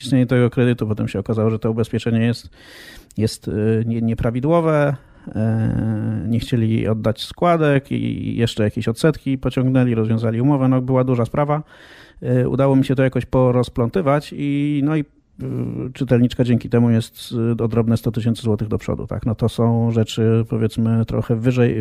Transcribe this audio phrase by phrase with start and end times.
[0.00, 0.86] istnienie tego kredytu.
[0.86, 2.50] Potem się okazało, że to ubezpieczenie jest,
[3.16, 3.50] jest
[3.84, 4.96] nieprawidłowe.
[6.28, 10.68] Nie chcieli oddać składek i jeszcze jakieś odsetki pociągnęli, rozwiązali umowę.
[10.68, 11.62] No, była duża sprawa.
[12.48, 15.04] Udało mi się to jakoś porozplątywać i no i
[15.42, 19.06] Y, czytelniczka dzięki temu jest o drobne 100 tysięcy złotych do przodu.
[19.06, 19.26] Tak?
[19.26, 21.76] No to są rzeczy powiedzmy trochę wyżej,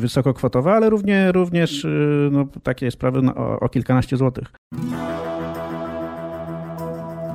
[0.00, 4.52] wysokokwotowe, ale równie, również y, no, takie sprawy no, o, o kilkanaście złotych.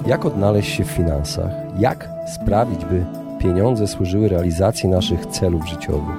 [0.07, 1.51] Jak odnaleźć się w finansach?
[1.79, 3.05] Jak sprawić, by
[3.39, 6.17] pieniądze służyły realizacji naszych celów życiowych?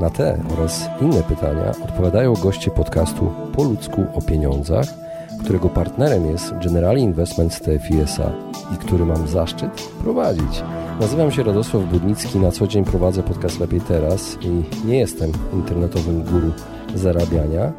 [0.00, 4.86] Na te oraz inne pytania odpowiadają goście podcastu Po ludzku o pieniądzach–
[5.44, 8.32] którego partnerem jest Generali Investment TFISA
[8.74, 10.62] i który mam zaszczyt prowadzić.
[11.00, 16.22] Nazywam się Radosław Budnicki, na co dzień prowadzę podcast Lepiej Teraz i nie jestem internetowym
[16.22, 16.50] guru
[16.94, 17.72] zarabiania.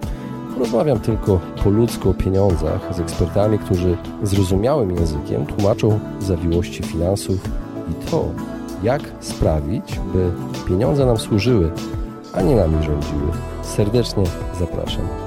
[0.60, 7.38] Rozmawiam tylko po ludzku o pieniądzach z ekspertami, którzy zrozumiałym językiem tłumaczą zawiłości finansów
[7.92, 8.26] i to,
[8.84, 10.32] jak sprawić, by
[10.68, 11.72] pieniądze nam służyły,
[12.34, 13.32] a nie nami rządziły.
[13.62, 14.24] Serdecznie
[14.60, 15.27] zapraszam.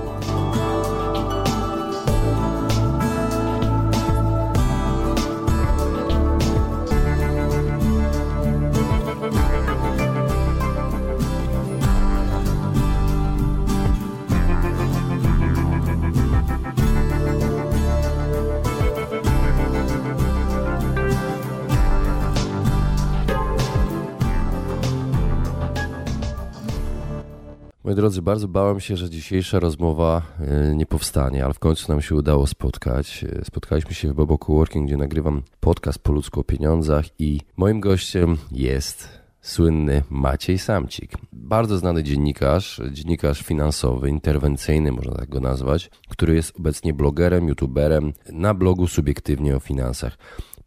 [28.01, 32.15] Drodzy, bardzo bałem się, że dzisiejsza rozmowa e, nie powstanie, ale w końcu nam się
[32.15, 33.25] udało spotkać.
[33.25, 37.81] E, spotkaliśmy się w Bobo Coworking, gdzie nagrywam podcast po ludzku o pieniądzach i moim
[37.81, 39.09] gościem jest
[39.41, 41.13] słynny Maciej Samcik.
[41.33, 48.13] Bardzo znany dziennikarz, dziennikarz finansowy, interwencyjny można tak go nazwać, który jest obecnie blogerem, youtuberem
[48.33, 50.19] na blogu Subiektywnie o Finansach.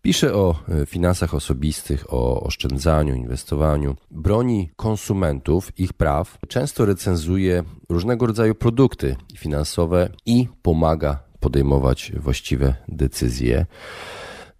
[0.05, 8.25] Pisze o e, finansach osobistych, o oszczędzaniu, inwestowaniu, broni konsumentów, ich praw, często recenzuje różnego
[8.25, 13.57] rodzaju produkty finansowe i pomaga podejmować właściwe decyzje.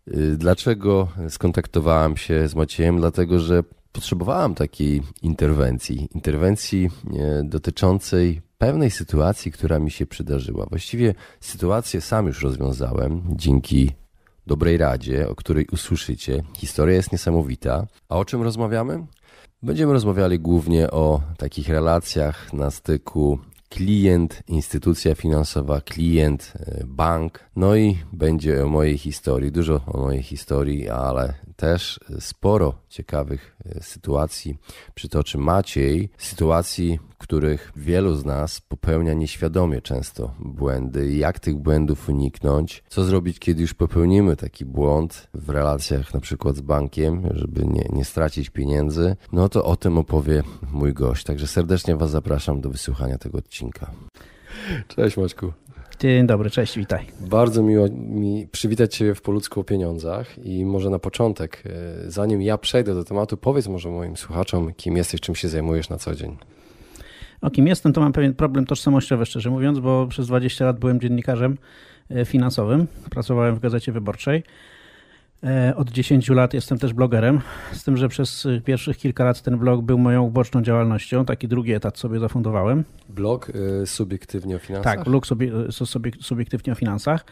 [0.08, 2.98] E, dlaczego skontaktowałem się z Maciejem?
[2.98, 10.66] Dlatego, że potrzebowałem takiej interwencji, interwencji e, dotyczącej pewnej sytuacji, która mi się przydarzyła.
[10.70, 14.03] Właściwie sytuację sam już rozwiązałem dzięki
[14.48, 16.44] dobrej radzie, o której usłyszycie.
[16.58, 17.88] Historia jest niesamowita.
[18.10, 19.06] A o czym rozmawiamy?
[19.64, 23.40] Będziemy rozmawiali głównie o takich relacjach na styku
[23.70, 27.40] klient, instytucja finansowa, klient, e, bank.
[27.56, 33.84] No i będzie o mojej historii, dużo o mojej historii, ale też sporo ciekawych e,
[33.84, 34.58] sytuacji
[34.96, 36.10] przytoczy Maciej.
[36.18, 41.14] Sytuacji, których wielu z nas popełnia nieświadomie często błędy.
[41.16, 42.84] Jak tych błędów uniknąć?
[42.90, 47.86] Co zrobić, kiedy już popełnimy taki błąd w relacjach na przykład z bankiem, żeby nie,
[47.94, 49.16] nie stracić pieniędzy?
[49.32, 51.24] No to o tym opowie mój gość.
[51.24, 53.92] Także serdecznie Was zapraszam do wysłuchania tego odcinka.
[54.88, 55.54] Cześć Maćku.
[56.00, 57.06] Dzień dobry, cześć, witaj.
[57.20, 62.42] Bardzo miło mi przywitać Cię w Poludzku o pieniądzach i może na początek, e, zanim
[62.42, 66.16] ja przejdę do tematu, powiedz może moim słuchaczom, kim jesteś, czym się zajmujesz na co
[66.16, 66.38] dzień.
[67.44, 71.00] O kim jestem, to mam pewien problem tożsamościowy, szczerze mówiąc, bo przez 20 lat byłem
[71.00, 71.58] dziennikarzem
[72.10, 74.44] e, finansowym, pracowałem w Gazecie Wyborczej.
[75.44, 79.58] E, od 10 lat jestem też blogerem, z tym, że przez pierwszych kilka lat ten
[79.58, 81.26] blog był moją uboczną działalnością.
[81.26, 82.84] Taki drugi etat sobie zafundowałem.
[83.10, 84.96] Blog y, subiektywnie o finansach?
[84.96, 85.52] Tak, blog subie,
[86.22, 87.26] subiektywnie o finansach.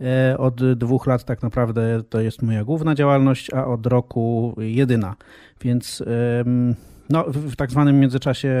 [0.00, 5.16] E, od dwóch lat tak naprawdę to jest moja główna działalność, a od roku jedyna.
[5.60, 6.02] Więc
[7.10, 8.54] no, w tak zwanym międzyczasie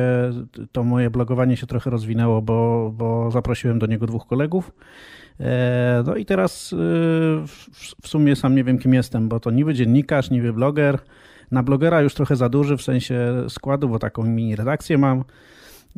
[0.72, 4.72] to moje blogowanie się trochę rozwinęło, bo, bo zaprosiłem do niego dwóch kolegów.
[5.40, 6.76] E, no i teraz y,
[8.02, 10.98] w sumie sam nie wiem, kim jestem, bo to niby dziennikarz, niby bloger.
[11.50, 15.24] Na blogera już trochę za duży w sensie składu, bo taką mini redakcję mam.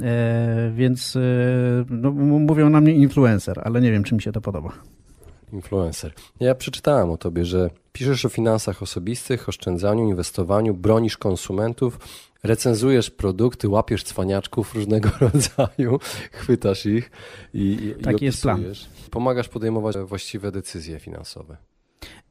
[0.03, 1.21] E, więc y,
[1.91, 4.73] no, mówią na mnie influencer, ale nie wiem, czy mi się to podoba.
[5.53, 6.13] Influencer.
[6.41, 11.99] Ja przeczytałem o tobie, że piszesz o finansach osobistych, oszczędzaniu, inwestowaniu, bronisz konsumentów,
[12.45, 15.99] recenzujesz produkty, łapiesz cwaniaczków różnego rodzaju,
[16.33, 17.11] chwytasz ich
[17.55, 18.65] i, Taki i jest plan.
[19.11, 21.57] Pomagasz podejmować właściwe decyzje finansowe.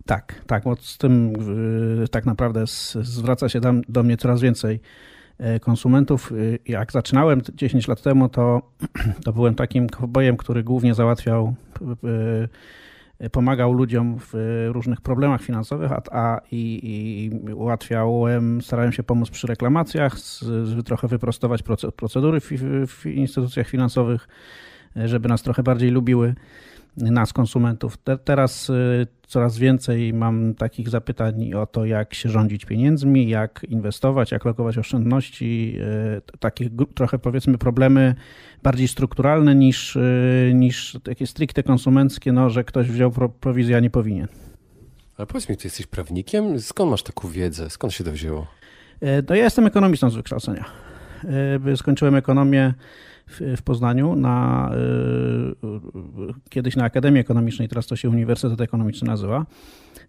[0.05, 1.33] Tak, tak, bo z tym
[2.03, 2.63] y, tak naprawdę
[3.01, 4.79] zwraca się do mnie coraz więcej
[5.55, 6.31] y, konsumentów.
[6.31, 8.61] Y, jak zaczynałem 10 lat temu, to,
[9.25, 11.55] to byłem takim bojem, który głównie załatwiał
[13.31, 14.33] pomagał ludziom w
[14.71, 16.79] różnych problemach finansowych, a, a i,
[17.45, 21.63] i, ułatwiałem, starałem się pomóc przy reklamacjach, z, z, trochę wyprostować
[21.95, 22.49] procedury w,
[22.87, 24.27] w, instytucjach finansowych,
[24.95, 26.35] żeby nas trochę bardziej lubiły.
[26.97, 27.97] Nas, konsumentów.
[27.97, 28.71] Te, teraz
[29.27, 34.77] coraz więcej mam takich zapytań o to, jak się rządzić pieniędzmi, jak inwestować, jak lokować
[34.77, 35.77] oszczędności,
[36.39, 38.15] takie trochę powiedzmy problemy
[38.63, 39.97] bardziej strukturalne niż,
[40.53, 44.27] niż takie stricte konsumenckie, no, że ktoś wziął prowizję, a nie powinien.
[45.17, 46.59] Ale powiedz mi, ty jesteś prawnikiem?
[46.59, 47.69] Skąd masz taką wiedzę?
[47.69, 48.47] Skąd się to wzięło?
[49.29, 50.65] No ja jestem ekonomistą z wykształcenia.
[51.75, 52.73] Skończyłem ekonomię
[53.27, 54.69] w, w Poznaniu, na,
[55.63, 55.69] e,
[56.49, 59.45] kiedyś na Akademii Ekonomicznej, teraz to się Uniwersytet Ekonomiczny nazywa.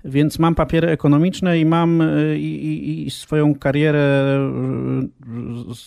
[0.05, 2.02] Więc mam papiery ekonomiczne i mam
[2.37, 4.38] i, i, i swoją karierę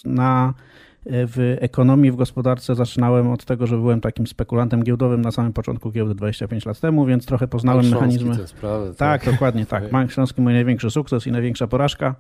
[0.06, 0.54] na
[1.10, 5.92] w ekonomii, w gospodarce zaczynałem od tego, że byłem takim spekulantem giełdowym na samym początku
[5.92, 8.48] giełdy 25 lat temu, więc trochę poznałem mechanizmy.
[8.48, 9.92] Sprawy, tak, tak, dokładnie tak.
[9.92, 12.16] Bank Śląski mój największy sukces i największa porażka.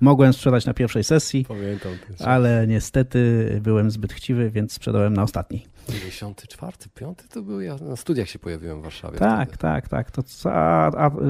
[0.00, 5.66] Mogłem sprzedać na pierwszej sesji, Pamiętam ale niestety byłem zbyt chciwy, więc sprzedałem na ostatniej.
[5.90, 9.18] 94, 5 to był ja na studiach się pojawiłem w Warszawie.
[9.18, 9.58] Tak, wtedy.
[9.58, 10.10] tak, tak.
[10.10, 10.22] To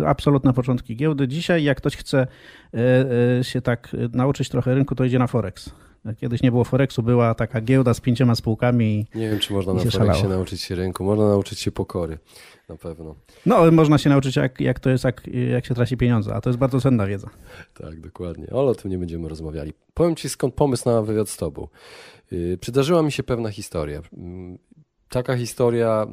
[0.07, 1.29] absolutne początki giełdy.
[1.29, 2.27] Dzisiaj, jak ktoś chce
[2.75, 2.79] e,
[3.39, 5.71] e, się tak nauczyć trochę rynku, to idzie na Forex.
[6.17, 9.07] Kiedyś nie było Forexu, była taka giełda z pięcioma spółkami.
[9.15, 11.05] Nie wiem, czy można na Forexie nauczyć się rynku.
[11.05, 12.19] Można nauczyć się pokory,
[12.69, 13.15] na pewno.
[13.47, 16.51] No, można się nauczyć, jak, jak to jest, jak, jak się traci pieniądze, a to
[16.51, 17.31] jest bardzo cenna wiedza.
[17.75, 18.47] Tak, dokładnie.
[18.51, 19.73] Ale o tym nie będziemy rozmawiali.
[19.95, 21.69] Powiem Ci, skąd pomysł na wywiad z Tobą.
[22.31, 24.03] Yy, przydarzyła mi się pewna historia
[25.11, 26.07] taka historia.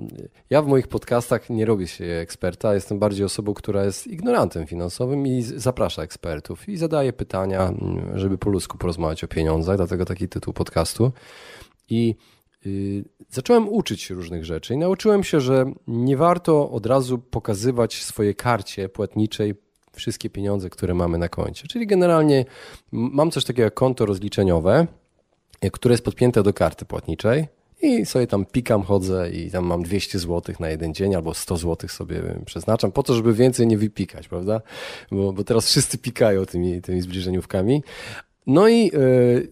[0.49, 5.27] Ja w moich podcastach nie robię się eksperta, jestem bardziej osobą, która jest ignorantem finansowym
[5.27, 7.73] i zaprasza ekspertów i zadaje pytania,
[8.15, 11.11] żeby po ludzku porozmawiać o pieniądzach, dlatego taki tytuł podcastu.
[11.89, 12.15] I
[12.65, 18.03] yy, zacząłem uczyć się różnych rzeczy i nauczyłem się, że nie warto od razu pokazywać
[18.03, 19.55] swojej karcie płatniczej
[19.93, 21.67] wszystkie pieniądze, które mamy na koncie.
[21.67, 22.45] Czyli generalnie
[22.91, 24.87] mam coś takiego jak konto rozliczeniowe,
[25.71, 27.47] które jest podpięte do karty płatniczej
[27.81, 31.57] i sobie tam pikam, chodzę i tam mam 200 zł na jeden dzień albo 100
[31.57, 34.61] zł sobie przeznaczam po to, żeby więcej nie wypikać, prawda?
[35.11, 37.83] Bo, bo teraz wszyscy pikają tymi, tymi zbliżeniówkami.
[38.47, 39.47] No i yy,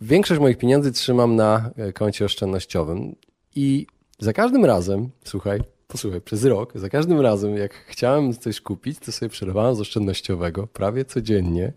[0.00, 3.16] większość moich pieniędzy trzymam na e, koncie oszczędnościowym
[3.54, 3.86] i
[4.18, 5.60] za każdym razem, słuchaj,
[5.94, 10.66] posłuchaj, przez rok, za każdym razem, jak chciałem coś kupić, to sobie przerywałem z oszczędnościowego
[10.66, 11.72] prawie codziennie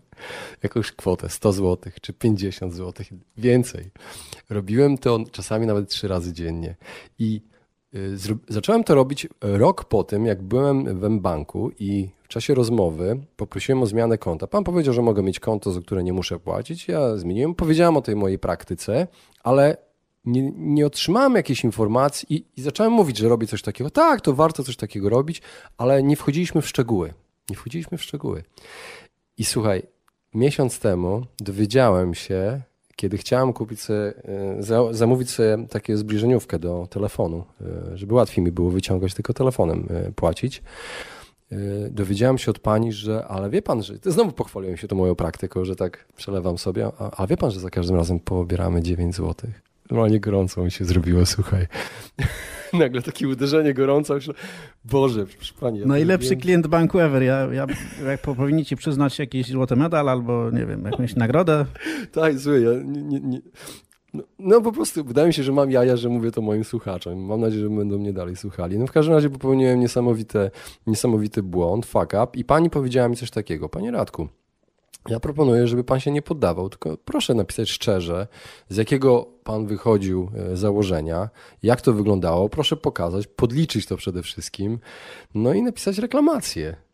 [0.62, 3.06] jakąś kwotę 100 zł czy 50 zł,
[3.36, 3.90] więcej.
[4.50, 6.76] Robiłem to czasami nawet trzy razy dziennie.
[7.18, 7.40] I
[7.94, 8.16] y,
[8.48, 13.82] zacząłem to robić rok po tym, jak byłem w banku i w czasie rozmowy poprosiłem
[13.82, 14.46] o zmianę konta.
[14.46, 16.88] Pan powiedział, że mogę mieć konto, za które nie muszę płacić.
[16.88, 19.06] Ja zmieniłem, powiedziałem o tej mojej praktyce,
[19.42, 19.87] ale
[20.24, 23.90] nie, nie otrzymałem jakiejś informacji i, i, zacząłem mówić, że robię coś takiego.
[23.90, 25.42] Tak, to warto coś takiego robić,
[25.78, 27.14] ale nie wchodziliśmy w szczegóły.
[27.50, 28.44] Nie wchodziliśmy w szczegóły.
[29.38, 29.82] I słuchaj,
[30.34, 32.62] miesiąc temu dowiedziałem się,
[32.96, 38.52] kiedy chciałem kupić sobie, e, zamówić sobie takie zbliżeniówkę do telefonu, e, żeby łatwiej mi
[38.52, 40.62] było wyciągać tylko telefonem e, płacić.
[41.90, 45.64] Dowiedziałem się od pani, że, ale wie pan, że, znowu pochwaliłem się tą moją praktyką,
[45.64, 49.67] że tak przelewam sobie, ale wie pan, że za każdym razem pobieramy 9 złotych.
[49.90, 51.66] Normalnie gorąco mi się zrobiło, słuchaj.
[52.72, 54.14] Nagle takie uderzenie gorąco.
[54.14, 54.34] Myślę,
[54.84, 55.78] Boże, proszę pani.
[55.80, 57.22] Ja Najlepszy klient banku ever.
[57.22, 57.66] Ja, ja,
[58.06, 61.66] jak powinni ci przyznać jakiś złoty medal albo, nie wiem, jakąś nagrodę.
[62.12, 63.40] tak, słuchaj, ja nie, nie, nie.
[64.14, 67.18] No, no, po prostu wydaje mi się, że mam jaja, że mówię to moim słuchaczom.
[67.18, 68.78] Mam nadzieję, że będą mnie dalej słuchali.
[68.78, 70.50] No w każdym razie popełniłem niesamowite,
[70.86, 73.68] niesamowity błąd, fuck up i pani powiedziała mi coś takiego.
[73.68, 74.28] Panie Radku,
[75.08, 78.26] ja proponuję, żeby pan się nie poddawał, tylko proszę napisać szczerze,
[78.68, 81.28] z jakiego pan wychodził e, założenia,
[81.62, 84.78] jak to wyglądało, proszę pokazać, podliczyć to przede wszystkim,
[85.34, 86.87] no i napisać reklamację.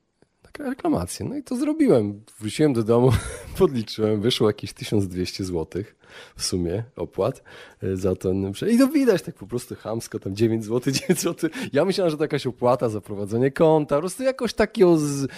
[0.58, 1.26] Reklamację.
[1.26, 2.20] No i to zrobiłem.
[2.40, 3.12] Wróciłem do domu,
[3.58, 5.96] podliczyłem, wyszło jakieś 1200 złotych
[6.36, 7.42] w sumie opłat
[7.82, 8.52] e, za ten.
[8.70, 11.50] I to widać tak po prostu hamsko, tam 9 zł, 9 zł.
[11.72, 14.98] Ja myślałem, że to jakaś opłata za prowadzenie konta, po prostu jakoś takiego.
[14.98, 15.30] Z...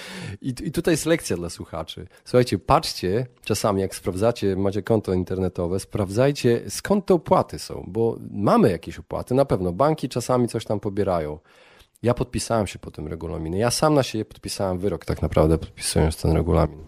[0.42, 2.06] I, I tutaj jest lekcja dla słuchaczy.
[2.24, 8.70] Słuchajcie, patrzcie czasami, jak sprawdzacie, macie konto internetowe, sprawdzajcie skąd te opłaty są, bo mamy
[8.70, 9.72] jakieś opłaty, na pewno.
[9.72, 11.38] Banki czasami coś tam pobierają.
[12.06, 13.58] Ja podpisałem się po tym regulaminie.
[13.58, 16.78] Ja sam na siebie podpisałem wyrok, tak naprawdę, podpisując ten regulamin.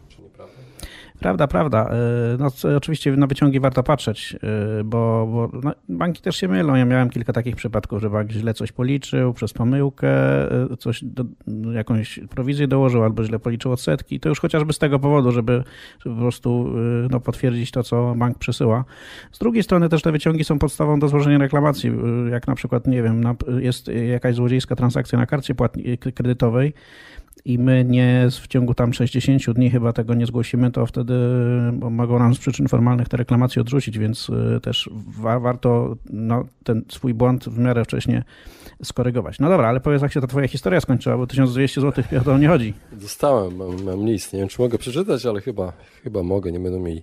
[1.20, 1.90] Prawda, prawda.
[1.90, 4.37] E, no, oczywiście na wyciągi warto patrzeć,
[4.80, 6.75] e, bo, bo no, banki też się mylą.
[6.75, 10.08] Ja miałem kilka takich przypadków, że bank źle coś policzył przez pomyłkę,
[10.72, 11.25] e, coś do,
[11.72, 14.20] jakąś prowizję dołożył albo źle policzył odsetki.
[14.20, 15.64] To już chociażby z tego powodu, żeby,
[16.04, 16.75] żeby po prostu
[17.10, 18.84] no, potwierdzić to, co bank przesyła.
[19.32, 21.92] Z drugiej strony też te wyciągi są podstawą do złożenia reklamacji.
[22.30, 23.22] Jak na przykład, nie wiem,
[23.58, 25.54] jest jakaś złodziejska transakcja na karcie
[26.14, 26.75] kredytowej,
[27.45, 31.14] i my nie w ciągu tam 60 dni chyba tego nie zgłosimy, to wtedy
[31.73, 34.90] mogą nam z przyczyn formalnych te reklamacje odrzucić, więc y, też
[35.21, 38.25] wa warto no, ten swój błąd w miarę wcześnie
[38.83, 39.38] skorygować.
[39.38, 42.49] No dobra, ale powiedz, jak się ta twoja historia skończyła, bo 1200 zł to nie
[42.49, 42.75] chodzi.
[42.92, 46.80] Dostałem, mam, mam list, nie wiem czy mogę przeczytać, ale chyba, chyba mogę, nie będą
[46.80, 47.02] mieli.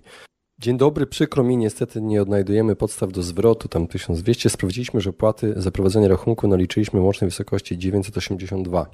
[0.58, 4.50] Dzień dobry, przykro mi, niestety nie odnajdujemy podstaw do zwrotu, tam 1200.
[4.50, 8.86] Sprawdziliśmy, że płaty za prowadzenie rachunku naliczyliśmy w łącznej wysokości 982.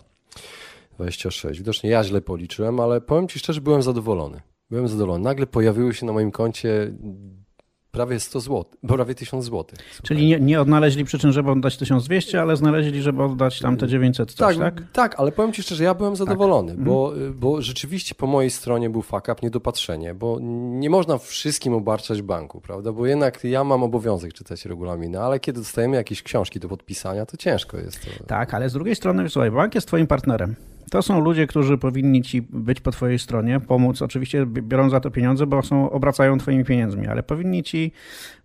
[0.94, 1.58] 26.
[1.58, 4.40] Widocznie ja źle policzyłem, ale powiem Ci szczerze, byłem zadowolony.
[4.70, 5.24] Byłem zadowolony.
[5.24, 6.92] Nagle pojawiły się na moim koncie
[7.92, 9.64] prawie 100 zł, prawie 1000 zł.
[10.02, 14.32] Czyli nie, nie, odnaleźli przyczyn, żeby oddać 1200, ale znaleźli, żeby oddać tam te 900
[14.32, 14.74] coś, tak?
[14.74, 16.84] Tak, tak ale powiem Ci szczerze, ja byłem zadowolony, tak.
[16.84, 17.38] bo, mhm.
[17.38, 22.60] bo rzeczywiście po mojej stronie był fuck up, niedopatrzenie, bo nie można wszystkim obarczać banku,
[22.60, 22.92] prawda?
[22.92, 27.36] Bo jednak ja mam obowiązek czytać regulaminy, ale kiedy dostajemy jakieś książki do podpisania, to
[27.36, 28.24] ciężko jest to.
[28.24, 30.56] Tak, ale z drugiej strony, słuchaj, bank jest Twoim partnerem.
[30.92, 34.02] To są ludzie, którzy powinni ci być po twojej stronie, pomóc.
[34.02, 37.92] Oczywiście biorą za to pieniądze, bo są, obracają twoimi pieniędzmi, ale powinni ci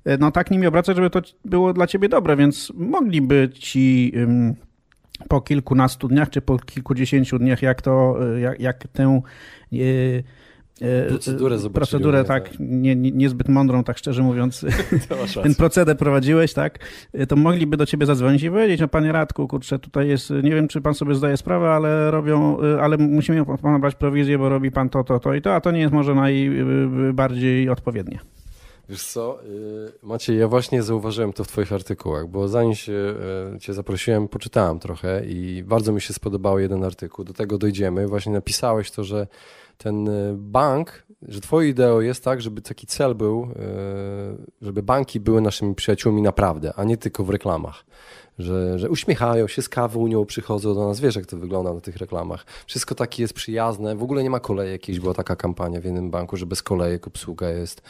[0.05, 4.13] e, no tak nimi obracać, żeby to było dla ciebie dobre, więc mogliby ci
[5.29, 9.21] po kilkunastu dniach, czy po kilkudziesięciu dniach, jak to, e, jak, jak tę
[10.81, 14.65] e, E, procedurę, procedurę tak, nie, nie, niezbyt mądrą, tak szczerze mówiąc,
[15.43, 16.79] ten proceder prowadziłeś, tak,
[17.27, 20.67] to mogliby do ciebie zadzwonić i powiedzieć, no panie Radku, kurczę, tutaj jest, nie wiem,
[20.67, 24.89] czy pan sobie zdaje sprawę, ale robią, ale musimy pan brać prowizję, bo robi pan
[24.89, 28.19] to, to, to i to, a to nie jest może najbardziej odpowiednie.
[28.89, 29.39] Wiesz co,
[30.03, 33.15] Maciej, ja właśnie zauważyłem to w Twoich artykułach, bo zanim się
[33.59, 37.25] Cię zaprosiłem, poczytałem trochę i bardzo mi się spodobał jeden artykuł.
[37.25, 38.07] Do tego dojdziemy.
[38.07, 39.27] Właśnie napisałeś to, że
[39.77, 45.19] ten y, bank, że twoją ideą jest tak, żeby taki cel był, y, żeby banki
[45.19, 47.85] były naszymi przyjaciółmi naprawdę, a nie tylko w reklamach.
[48.39, 50.99] Że, że uśmiechają się, z kawą przychodzą do nas.
[50.99, 52.45] Wiesz, jak to wygląda na tych reklamach.
[52.65, 53.95] Wszystko takie jest przyjazne.
[53.95, 54.71] W ogóle nie ma kolejek.
[54.71, 57.81] Jakieś była taka kampania w jednym banku, że bez kolejek obsługa jest.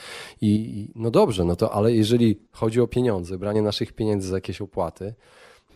[0.41, 4.61] I no dobrze, no to ale jeżeli chodzi o pieniądze, branie naszych pieniędzy za jakieś
[4.61, 5.13] opłaty,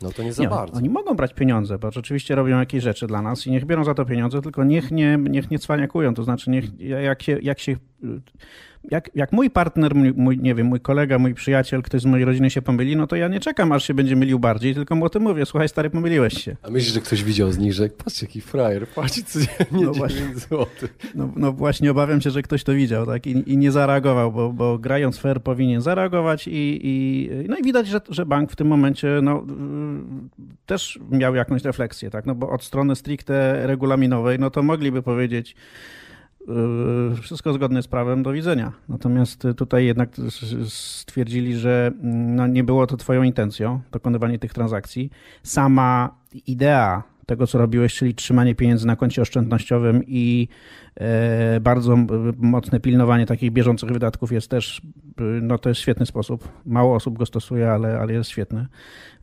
[0.01, 0.77] no to nie za nie, bardzo.
[0.77, 3.93] Oni mogą brać pieniądze, bo rzeczywiście robią jakieś rzeczy dla nas i niech biorą za
[3.93, 6.13] to pieniądze, tylko niech nie, niech nie cwaniakują.
[6.13, 7.75] To znaczy, niech, jak się, jak się
[8.84, 12.25] jak, jak mój partner, mój, mój, nie wiem, mój kolega, mój przyjaciel, ktoś z mojej
[12.25, 15.05] rodziny się pomyli, no to ja nie czekam, aż się będzie mylił bardziej, tylko mu
[15.05, 16.55] o tym mówię, słuchaj stary, pomyliłeś się.
[16.63, 20.38] A myślisz, że ktoś widział z nich, że patrz jaki frajer, płaci codziennie no 9
[20.38, 20.67] zł.
[21.15, 24.53] No, no, właśnie obawiam się, że ktoś to widział, tak, i, i nie zareagował, bo,
[24.53, 28.67] bo grając fair powinien zareagować i, i, no i widać, że, że bank w tym
[28.67, 29.46] momencie, no,
[30.65, 35.55] też miał jakąś refleksję, tak, no bo od strony stricte regulaminowej, no to mogliby powiedzieć,
[37.22, 38.72] wszystko zgodne z prawem, do widzenia.
[38.90, 40.10] Natomiast tutaj jednak
[40.68, 45.10] stwierdzili, że mm, no nie było to Twoją intencją, dokonywanie tych transakcji.
[45.44, 46.16] Sama
[46.48, 50.48] idea tego, co robiłeś, czyli trzymanie pieniędzy na koncie oszczędnościowym i
[50.96, 51.98] e, bardzo
[52.38, 54.82] mocne pilnowanie takich bieżących wydatków jest też,
[55.42, 56.48] no to jest świetny sposób.
[56.66, 58.68] Mało osób go stosuje, ale, ale jest świetny.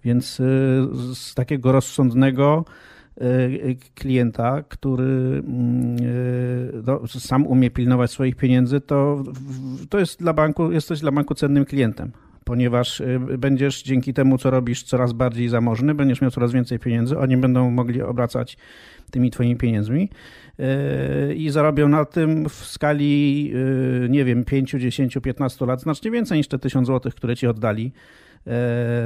[0.05, 0.45] Więc y,
[1.15, 2.65] z takiego rozsądnego,
[3.95, 9.25] klienta, który mm, e, no, sam umie pilnować swoich pieniędzy, to,
[9.89, 12.13] to jest dla banku, jesteś dla banku cennym klientem
[12.45, 13.03] ponieważ
[13.39, 17.71] będziesz dzięki temu, co robisz, coraz bardziej zamożny, będziesz miał coraz więcej pieniędzy, oni będą
[17.71, 18.57] mogli obracać
[19.11, 20.09] tymi twoimi pieniędzmi
[21.37, 23.53] i zarobią na tym w skali,
[24.09, 27.93] nie wiem, 5, 10, 15 lat znacznie więcej niż te 1000 zł, które ci oddali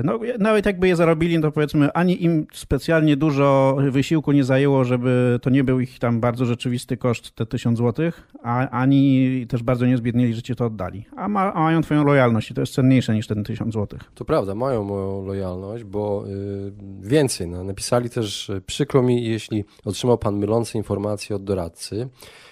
[0.05, 5.39] no, nawet jakby je zarobili, to powiedzmy, ani im specjalnie dużo wysiłku nie zajęło, żeby
[5.43, 8.11] to nie był ich tam bardzo rzeczywisty koszt, te 1000 zł,
[8.43, 11.05] a, ani też bardzo nie zbiednili, że ci to oddali.
[11.17, 13.99] A, ma, a mają twoją lojalność i to jest cenniejsze niż ten 1000 zł.
[14.15, 20.19] To prawda, mają moją lojalność, bo y, więcej, no, napisali też, przykro mi, jeśli otrzymał
[20.19, 22.09] pan mylące informacje od doradcy,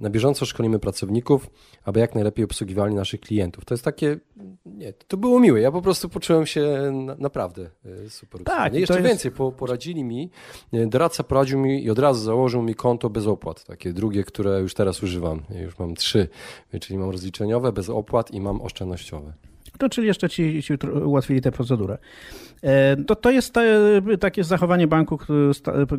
[0.00, 1.50] na bieżąco szkolimy pracowników,
[1.84, 3.64] aby jak najlepiej obsługiwali naszych klientów.
[3.64, 4.16] To jest takie,
[4.66, 5.60] nie, to było miłe.
[5.60, 8.44] Ja po prostu poczułem się na, naprawdę y, super.
[8.44, 9.08] Tak, jeszcze jest...
[9.08, 10.30] więcej, po, poradzili mi,
[10.74, 13.64] y, doradca poradził mi i od razu założył mi konto bez opłat.
[13.64, 15.42] Takie drugie, które już teraz używam.
[15.62, 16.28] Już mam trzy,
[16.80, 19.32] czyli mam rozliczeniowe, bez opłat i mam oszczędnościowe.
[19.82, 20.74] To czyli jeszcze ci, ci
[21.04, 21.98] ułatwili tę procedurę.
[22.62, 23.54] E, to, to jest
[24.20, 25.18] takie zachowanie banku,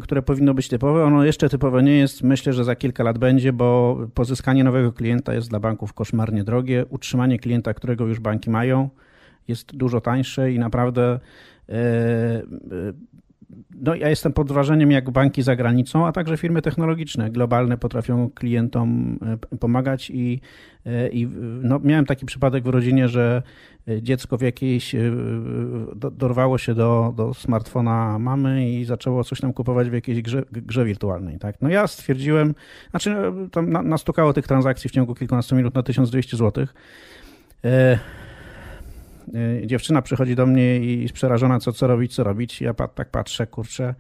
[0.04, 1.04] które powinno być typowe.
[1.04, 2.24] Ono jeszcze typowe nie jest.
[2.24, 6.86] Myślę, że za kilka lat będzie, bo pozyskanie nowego klienta jest dla banków koszmarnie drogie.
[6.90, 8.90] Utrzymanie klienta, którego już banki mają,
[9.48, 11.20] jest dużo tańsze i naprawdę
[11.70, 12.44] e, e,
[13.76, 18.30] no, ja jestem pod wrażeniem, jak banki za granicą, a także firmy technologiczne, globalne potrafią
[18.30, 19.20] klientom
[19.60, 20.42] pomagać i,
[21.12, 21.28] i
[21.62, 23.42] no, miałem taki przypadek w rodzinie, że
[24.02, 24.96] dziecko w jakiejś
[25.96, 30.86] dorwało się do, do smartfona mamy i zaczęło coś tam kupować w jakiejś grze, grze
[30.86, 31.40] wirtualnej.
[31.40, 31.56] Tak?
[31.62, 32.56] No ja stwierdziłem,
[32.90, 33.16] znaczy
[33.52, 36.68] tam nastukało tych transakcji w ciągu kilkunastu minut na 1200 zł.
[39.62, 42.62] Y, dziewczyna przychodzi do mnie i jest przerażona, co, co robić, co robić.
[42.62, 43.96] Ja tak patrzę, kurczę,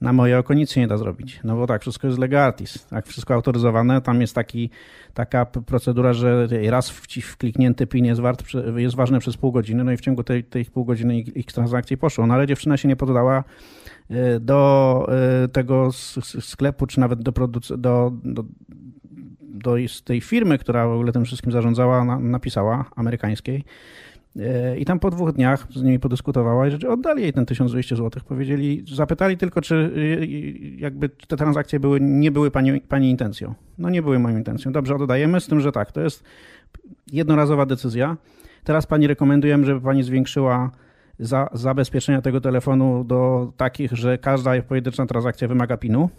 [0.00, 1.40] na moje oko nic się nie da zrobić.
[1.44, 4.00] No bo tak, wszystko jest legatis, tak, wszystko autoryzowane.
[4.00, 4.70] Tam jest taki,
[5.14, 6.90] taka procedura, że raz
[7.22, 8.44] wkliknięty PIN jest, wart,
[8.76, 11.96] jest ważny przez pół godziny, no i w ciągu tej, tej pół godziny ich transakcji
[11.96, 12.26] poszło.
[12.26, 13.44] No ale dziewczyna się nie poddała
[14.10, 15.06] y, do
[15.44, 15.90] y, tego
[16.40, 18.44] sklepu, czy nawet do, produc- do, do,
[19.40, 23.64] do tej firmy, która w ogóle tym wszystkim zarządzała, napisała, amerykańskiej,
[24.78, 28.22] I tam po dwóch dniach z nimi podyskutowała i że oddali jej ten 1200 zł.
[28.28, 30.26] Powiedzieli, zapytali tylko, czy y,
[30.78, 33.54] jakby te transakcje były, nie były pani, pani intencją.
[33.78, 34.72] No nie były moją intencją.
[34.72, 36.24] Dobrze, oddajemy z tym, że tak, to jest
[37.12, 38.16] jednorazowa decyzja.
[38.64, 40.70] Teraz pani rekomendujemy, żeby pani zwiększyła
[41.18, 46.10] za, zabezpieczenia tego telefonu do takich, że każda pojedyncza transakcja wymaga PIN-u.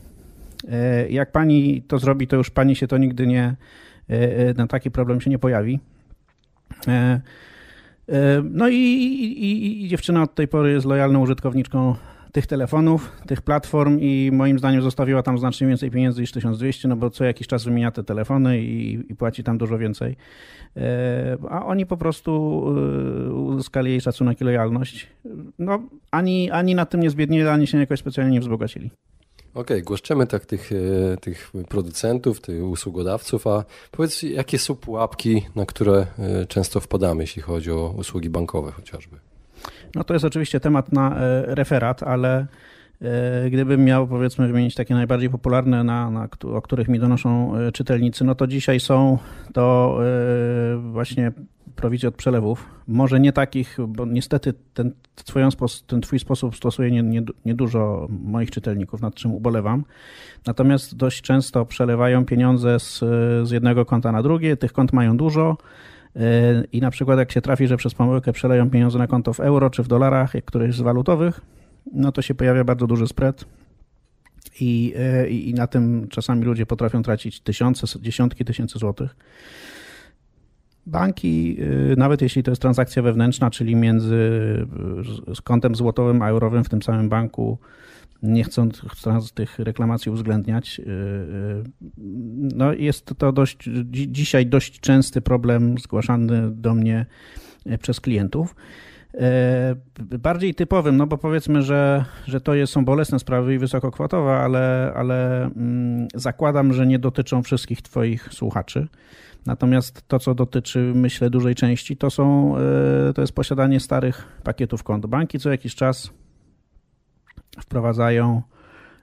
[0.71, 3.55] E, jak pani to zrobi, to już pani się to nigdy nie,
[4.07, 5.79] e, na taki problem się nie pojawi.
[8.09, 11.95] E, no i, i, i, dziewczyna od tej pory jest lojalną użytkowniczką
[12.31, 16.95] tych telefonów, tych platform i moim zdaniem zostawiła tam znacznie więcej pieniędzy niż 1200, no
[16.95, 20.15] bo co jakiś czas wymienia te telefony i, i płaci tam dużo więcej.
[20.77, 22.63] E, a oni po prostu
[23.29, 25.07] e, uzyskali jej szacunek i lojalność.
[25.59, 28.91] No, ani, ani na tym nie zbiednili, ani się jakoś specjalnie nie wzbogacili.
[29.55, 35.65] Okay, głaszczemy tak tych, e, tych producentów, tych usługodawców, a powiedz, jakie są pułapki, na
[35.65, 39.17] które e, często wpadamy, jeśli chodzi o usługi bankowe chociażby?
[39.95, 42.47] No to jest oczywiście temat na e, referat, ale
[43.51, 48.35] gdybym miał powiedzmy wymienić takie najbardziej popularne, na, na, o których mi donoszą czytelnicy, no
[48.35, 49.17] to dzisiaj są
[49.53, 49.97] to
[50.91, 51.31] właśnie
[51.75, 52.65] prowizje od przelewów.
[52.87, 55.49] Może nie takich, bo niestety ten, twoją
[55.87, 56.91] ten twój sposób stosuje
[57.45, 59.83] niedużo nie, nie moich czytelników, nad czym ubolewam.
[60.45, 62.99] Natomiast dość często przelewają pieniądze z,
[63.47, 65.57] z jednego konta na drugie, tych kont mają dużo
[66.71, 69.69] i na przykład jak się trafi, że przez pomyłkę przeleją pieniądze na konto w euro
[69.69, 71.41] czy w dolarach, jak któreś z walutowych,
[71.93, 73.45] no to się pojawia bardzo duży spread.
[74.59, 74.93] I,
[75.29, 79.15] i, I na tym czasami ludzie potrafią tracić tysiące, dziesiątki tysięcy złotych.
[80.85, 81.57] Banki,
[81.91, 84.15] y, nawet jeśli to jest transakcja wewnętrzna, czyli między
[85.37, 87.59] y, kątem złotowym a eurowym w tym samym banku,
[88.23, 88.69] nie chcą
[89.33, 90.79] tych reklamacji uwzględniać.
[90.79, 90.83] Y,
[92.55, 93.69] no jest to dość,
[94.07, 97.05] dzisiaj dość częsty problem zgłaszany do mnie
[97.81, 98.55] przez klientów.
[100.19, 104.93] Bardziej typowym, no bo powiedzmy, że, że to jest, są bolesne sprawy i wysokokwotowe, ale,
[104.95, 108.87] ale mm, zakładam, że nie dotyczą wszystkich Twoich słuchaczy.
[109.45, 114.83] Natomiast to, co dotyczy, myślę, dużej części, to, są, e, to jest posiadanie starych pakietów
[114.83, 115.05] kont.
[115.05, 116.09] Banki co jakiś czas
[117.59, 118.41] wprowadzają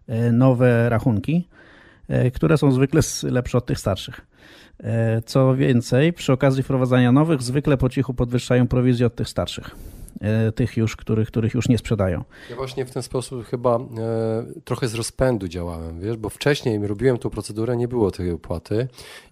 [0.07, 1.48] e, nowe rachunki,
[2.09, 4.20] e, które są zwykle lepsze od tych starszych.
[5.26, 9.76] Co więcej, przy okazji wprowadzania nowych, zwykle po cichu podwyższają prowizję od tych starszych.
[10.20, 12.25] E, tych już, których, których już nie sprzedają.
[12.51, 13.81] Ja właśnie w ten sposób chyba e,
[14.64, 18.88] trochę z rozpędu działałem, wiesz, bo wcześniej robiłem tą procedurę, nie było tej opłaty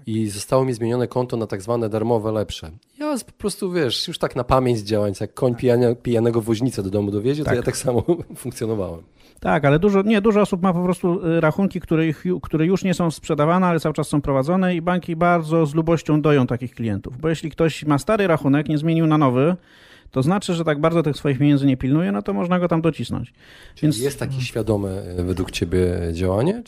[0.07, 2.71] i zostało mi zmienione konto na tak zwane darmowe lepsze.
[2.99, 6.90] Ja po prostu, wiesz, już tak na pamięć działając, jak koń pijania, pijanego woźnicę do
[6.90, 7.53] domu dowiezie, tak.
[7.53, 8.03] to ja tak samo
[8.37, 9.03] funkcjonowałem.
[9.40, 12.85] Tak, ale dużo, nie, dużo osób ma po prostu y, rachunki, które, ich, które już
[12.85, 16.75] nie są sprzedawane, ale cały czas są prowadzone i banki bardzo z lubością doją takich
[16.75, 17.19] klientów.
[17.19, 19.57] Bo jeśli ktoś ma stary rachunek, nie zmienił na nowy,
[20.11, 22.81] to znaczy, że tak bardzo tych swoich pieniędzy nie pilnuje, no to można go tam
[22.83, 23.33] docisnąć.
[23.75, 23.99] Czyli Więc...
[23.99, 26.62] jest takie świadome według ciebie działanie?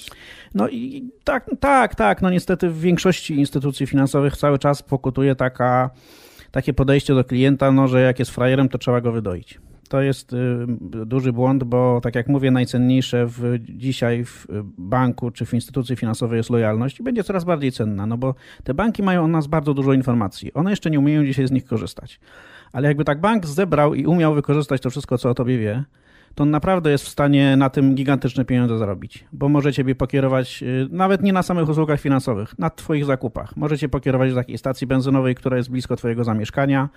[0.55, 2.23] No i tak, tak, tak.
[2.23, 5.91] No niestety w większości instytucji finansowych cały czas pokutuje taka,
[6.51, 9.61] takie podejście do klienta, no, że jak jest frajerem, to trzeba go wydoić.
[9.93, 10.37] To jest y,
[11.07, 14.47] duży błąd, bo tak jak mówię, najcenniejsze w, dzisiaj w
[14.79, 18.75] banku czy w instytucji finansowej jest lojalność i będzie coraz bardziej cenna, no bo te
[18.75, 20.53] banki mają o nas bardzo dużo informacji.
[20.55, 22.21] One jeszcze nie umieją dzisiaj z nich korzystać.
[22.73, 25.85] Ale jakby tak bank zebrał i umiał wykorzystać to wszystko, co o tobie wie,
[26.35, 30.63] to on naprawdę jest w stanie na tym gigantyczne pieniądze zarobić, bo może ciebie pokierować
[30.63, 33.57] y, nawet nie na samych usługach finansowych, na twoich zakupach.
[33.57, 36.89] Możecie pokierować do takiej stacji benzynowej, która jest blisko twojego zamieszkania,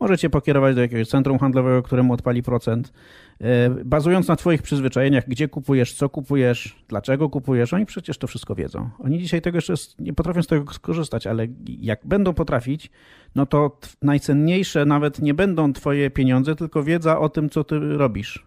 [0.00, 2.92] możecie pokierować do jakiegoś centrum handlowego, któremu odpali procent.
[3.40, 3.44] Y,
[3.84, 8.90] bazując na twoich przyzwyczajeniach, gdzie kupujesz, co kupujesz, dlaczego kupujesz, oni przecież to wszystko wiedzą.
[8.98, 12.90] Oni dzisiaj tego jeszcze nie potrafią z tego skorzystać, ale jak będą potrafić,
[13.34, 18.46] no to najcenniejsze nawet nie będą twoje pieniądze, tylko wiedza o tym, co ty robisz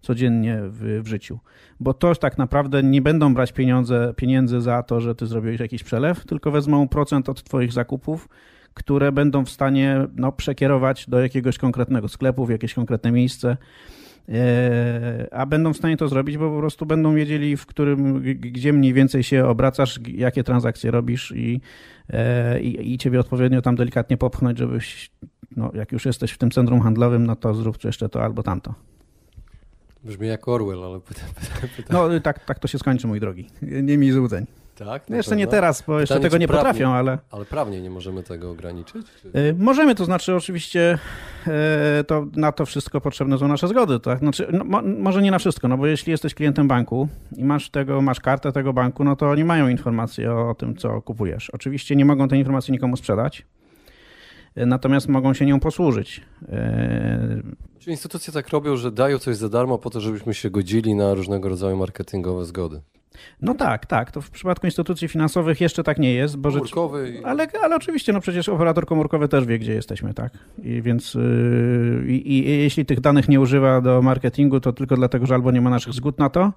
[0.00, 1.38] codziennie w, w życiu.
[1.80, 5.82] Bo to tak naprawdę nie będą brać pieniądze, pieniędzy za to, że ty zrobiłeś jakiś
[5.82, 8.28] przelew, tylko wezmą procent od twoich zakupów,
[8.74, 13.56] które będą w stanie no, przekierować do jakiegoś konkretnego sklepu, w jakieś konkretne miejsce.
[14.28, 18.72] E, a będą w stanie to zrobić, bo po prostu będą wiedzieli, w którym, gdzie
[18.72, 21.60] mniej więcej się obracasz, jakie transakcje robisz i,
[22.10, 25.10] e, i, i ciebie odpowiednio tam delikatnie popchnąć, żebyś,
[25.56, 28.74] no, jak już jesteś w tym centrum handlowym, no to zrób jeszcze to albo tamto.
[30.04, 31.28] Brzmi jak Orwell, ale pytam.
[31.76, 32.10] pytam.
[32.10, 33.46] No tak, tak to się skończy, mój drogi.
[33.62, 34.46] Nie mi złudzeń.
[34.74, 35.02] Tak?
[35.08, 37.18] No jeszcze nie teraz, bo jeszcze tego nie prawnie, potrafią, ale...
[37.30, 39.06] Ale prawnie nie możemy tego ograniczyć?
[39.22, 39.54] Czy...
[39.58, 40.98] Możemy, to znaczy oczywiście
[41.46, 44.18] e, to na to wszystko potrzebne są nasze zgody, tak?
[44.18, 47.70] Znaczy, no, mo, może nie na wszystko, no bo jeśli jesteś klientem banku i masz
[47.70, 51.50] tego, masz kartę tego banku, no to oni mają informacje o tym, co kupujesz.
[51.50, 53.46] Oczywiście nie mogą tej informacji nikomu sprzedać,
[54.56, 56.20] natomiast mogą się nią posłużyć.
[56.48, 57.42] E,
[57.78, 61.14] Czy instytucje tak robią, że dają coś za darmo po to, żebyśmy się godzili na
[61.14, 62.80] różnego rodzaju marketingowe zgody?
[63.42, 64.10] No tak, tak.
[64.10, 66.36] To w przypadku instytucji finansowych jeszcze tak nie jest.
[66.36, 67.12] Bo Komórkowy.
[67.12, 67.24] Rzecz...
[67.24, 70.32] Ale, ale oczywiście, no przecież operator komórkowy też wie, gdzie jesteśmy, tak?
[70.62, 75.26] I więc yy, i, i jeśli tych danych nie używa do marketingu, to tylko dlatego,
[75.26, 76.52] że albo nie ma naszych zgód na to,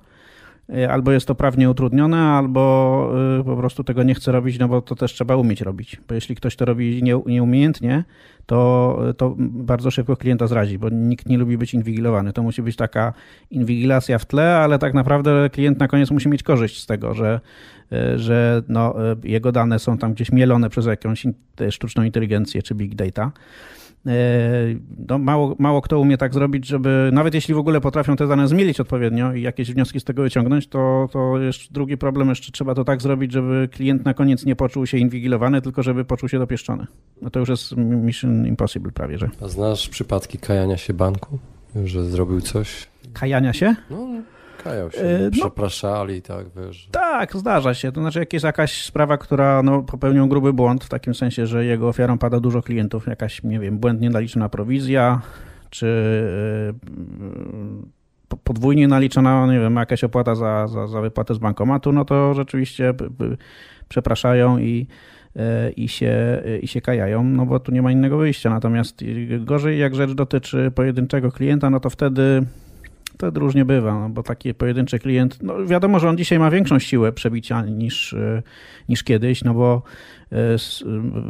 [0.90, 4.82] albo jest to prawnie utrudnione, albo y, po prostu tego nie chce robić, no bo
[4.82, 6.02] to też trzeba umieć robić.
[6.08, 8.04] Bo jeśli ktoś to robi nie, nieumiejętnie,
[8.46, 12.34] to, to bardzo szybko klienta zrazi, bo nikt nie lubi być inwigilowany.
[12.34, 13.14] To musi być taka
[13.52, 17.40] inwigilacja w tle, ale tak naprawdę klient na koniec musi mieć korzyść z tego, że,
[17.94, 21.26] y, że no, jego dane są tam gdzieś mielone przez jakąś
[21.70, 23.32] sztuczną inteligencję czy big data.
[24.08, 24.12] E,
[25.10, 28.48] no mało, mało kto umie tak zrobić, żeby nawet jeśli w ogóle potrafią te dane
[28.48, 32.76] zmielić odpowiednio i jakieś wnioski z tego wyciągnąć, to, to jeszcze drugi problem, jeszcze trzeba
[32.76, 36.40] to tak zrobić, żeby klient na koniec nie poczuł się inwigilowany, tylko żeby poczuł się
[36.40, 36.88] dopieszczony.
[37.22, 39.30] No to już jest mission impossible prawie, że.
[39.42, 41.40] A znasz przypadki kajania się banku?
[41.86, 42.88] Że zrobił coś?
[43.14, 43.76] Kajania się?
[43.90, 44.08] No,
[44.64, 46.88] Kajał się, e, no, przepraszali, tak, wiesz.
[46.92, 47.92] Tak, zdarza się.
[47.92, 51.66] To znaczy, jak jest jakaś sprawa, która no, popełnił gruby błąd, w takim sensie, że
[51.66, 55.22] jego ofiarą pada dużo klientów, jakaś, nie wiem, błędnie naliczona prowizja,
[55.70, 55.86] czy
[58.28, 62.34] yy, podwójnie naliczona, nie wiem, jakaś opłata za, za, za wypłatę z bankomatu, no to
[62.34, 62.94] rzeczywiście
[63.88, 64.88] przepraszają i
[65.36, 68.50] e, i się, i się kajają, no bo tu nie ma innego wyjścia.
[68.50, 69.04] Natomiast
[69.40, 72.46] gorzej, jak rzecz dotyczy pojedynczego klienta, no to wtedy
[73.18, 76.80] to różnie bywa, no bo taki pojedynczy klient, no wiadomo, że on dzisiaj ma większą
[76.80, 78.44] siłę przebicia niż, e,
[78.90, 79.82] niż kiedyś, no bo
[80.32, 80.36] e,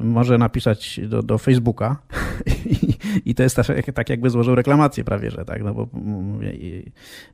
[0.04, 1.98] może napisać do, do Facebooka
[2.66, 2.94] i,
[3.30, 5.88] i to jest tak, tak jakby złożył reklamację prawie, że tak, no bo,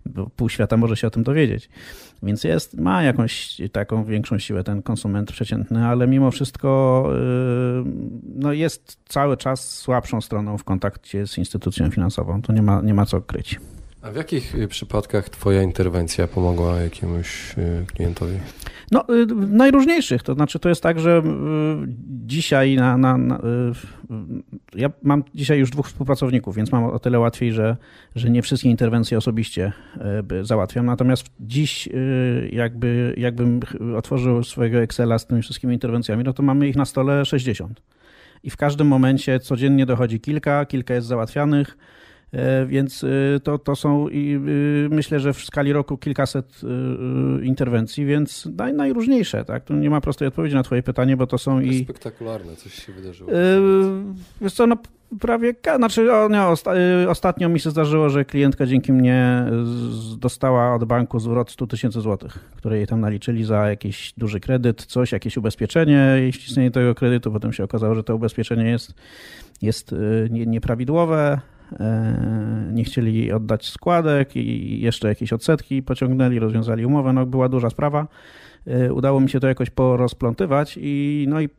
[0.06, 1.70] bo pół świata może się o tym dowiedzieć.
[2.24, 7.20] Więc jest, ma jakąś taką większą siłę ten konsument przeciętny, ale mimo wszystko e,
[8.36, 12.42] no jest cały czas słabszą stroną w kontakcie z instytucją finansową.
[12.42, 13.60] To nie ma, nie ma co kryć.
[14.02, 18.34] A w jakich y, przypadkach Twoja interwencja pomogła jakiemuś y, klientowi?
[18.92, 20.24] No, y, najróżniejszych.
[20.24, 21.24] To znaczy, to jest tak, że
[22.26, 23.42] dzisiaj na, na, na,
[24.76, 27.78] ja mam dzisiaj już dwóch współpracowników, więc mam o tyle łatwiej, że,
[28.16, 29.74] że nie wszystkie interwencje osobiście
[30.42, 30.86] załatwiam.
[30.86, 31.90] Natomiast dziś,
[32.52, 33.60] jakby, jakbym
[33.98, 37.82] otworzył swojego Excela z tymi wszystkimi interwencjami, no to mamy ich na stole 60.
[38.44, 41.78] I w każdym momencie codziennie dochodzi kilka, kilka jest załatwianych
[42.68, 44.12] więc e, to, to są e,
[44.90, 46.62] myślę, że w skali roku kilkaset
[47.44, 49.64] interwencji, więc naj, najróżniejsze, tak?
[49.64, 51.84] Tu nie ma prostej odpowiedzi na twoje pytanie, bo to są i...
[51.84, 53.32] Spektakularne, coś się wydarzyło.
[54.42, 54.78] Wiesz co, no
[55.20, 56.44] prawie, znaczy o, nie,
[57.10, 59.46] ostatnio mi się zdarzyło, że klientka dzięki mnie
[60.18, 64.86] dostała od banku zwrot 100 tysięcy złotych, które jej tam naliczyli za jakiś duży kredyt,
[64.86, 68.94] coś, jakieś ubezpieczenie i ściśnienie tego kredytu, potem się okazało, że to ubezpieczenie jest,
[69.62, 69.96] jest
[70.30, 71.59] nieprawidłowe, E,
[72.72, 77.14] nie chcieli oddać składek i jeszcze jakieś odsetki pociągnęli, rozwiązali umowę.
[77.14, 78.08] No, była duża sprawa.
[78.68, 81.50] E, udało mi się to jakoś porozplątywać i no i e,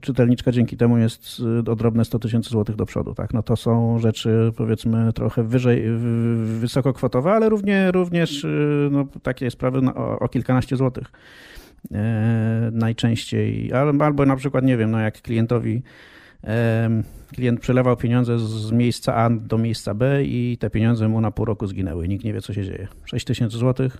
[0.00, 3.14] czytelniczka dzięki temu jest o drobne 100 tysięcy złotych do przodu.
[3.14, 3.34] Tak?
[3.34, 5.84] No to są rzeczy powiedzmy trochę wyżej,
[6.36, 8.46] wysokokwotowe, ale równie, również
[8.90, 11.12] no, takie sprawy o, o kilkanaście złotych
[12.72, 13.72] najczęściej.
[13.72, 15.82] Albo na przykład, nie wiem, no jak klientowi
[17.32, 21.44] klient przelewał pieniądze z miejsca A do miejsca B i te pieniądze mu na pół
[21.44, 22.08] roku zginęły.
[22.08, 22.88] Nikt nie wie, co się dzieje.
[23.04, 23.98] 6 tysięcy złotych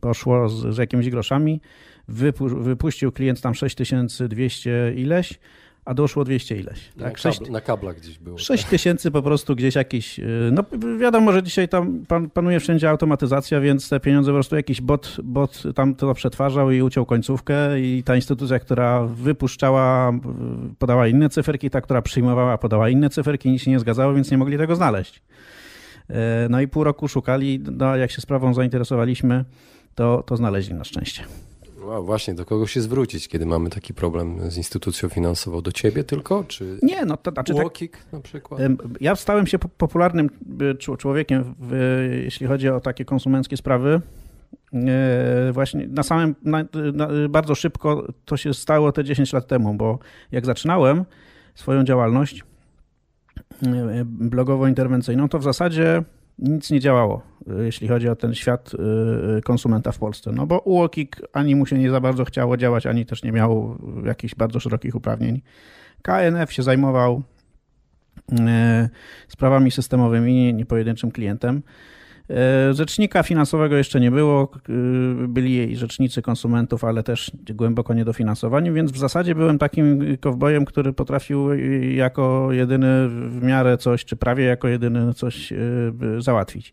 [0.00, 1.60] poszło z, z jakimiś groszami.
[2.08, 5.38] Wypu, wypuścił klient tam 6200 ileś
[5.84, 6.88] a doszło 200 ileś.
[6.98, 7.24] Tak?
[7.24, 8.38] Na, kabl, na kablach gdzieś było.
[8.38, 8.70] 6 tak.
[8.70, 10.64] tysięcy po prostu gdzieś jakiś, y, no
[10.98, 15.16] wiadomo, że dzisiaj tam pan, panuje wszędzie automatyzacja, więc te pieniądze po prostu jakiś bot,
[15.24, 20.12] bot tam to przetwarzał i uciął końcówkę i ta instytucja, która wypuszczała,
[20.78, 24.38] podała inne cyferki, ta, która przyjmowała, podała inne cyferki, nic się nie zgadzało, więc nie
[24.38, 25.22] mogli tego znaleźć.
[26.50, 29.44] No i pół roku szukali, no jak się sprawą zainteresowaliśmy,
[29.94, 31.22] to, to znaleźli na szczęście.
[31.86, 35.60] No właśnie, do kogo się zwrócić, kiedy mamy taki problem z instytucją finansową?
[35.60, 36.44] Do ciebie tylko?
[36.48, 37.54] Czy nie, no to znaczy.
[37.54, 38.60] Łokik tak, na przykład?
[39.00, 40.30] Ja stałem się popularnym
[40.98, 44.00] człowiekiem, w, jeśli chodzi o takie konsumenckie sprawy.
[44.74, 49.74] E, właśnie na samym, na, na, bardzo szybko to się stało te 10 lat temu,
[49.74, 49.98] bo
[50.32, 51.04] jak zaczynałem
[51.54, 52.44] swoją działalność
[53.62, 56.02] e, blogowo-interwencyjną, to w zasadzie
[56.38, 57.22] nic nie działało,
[57.64, 58.72] jeśli chodzi o ten świat
[59.38, 60.32] y, konsumenta w Polsce.
[60.32, 63.78] No bo UOKiK ani mu się nie za bardzo chciało działać, ani też nie miał
[64.04, 65.42] jakichś bardzo szerokich uprawnień.
[66.02, 67.22] KNF się zajmował
[68.32, 68.34] y,
[69.28, 71.62] sprawami systemowymi, nie pojedynczym klientem.
[72.72, 74.48] Rzecznika finansowego jeszcze nie było,
[75.28, 81.54] byli rzecznicy konsumentów, ale też głęboko niedofinansowani, więc w zasadzie byłem takim kowbojem, który potrafił
[81.94, 85.52] jako jedyny w miarę coś, czy prawie jako jedyny coś
[86.18, 86.72] załatwić.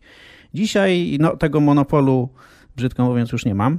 [0.54, 2.28] Dzisiaj no, tego monopolu,
[2.76, 3.78] brzydko mówiąc, już nie mam,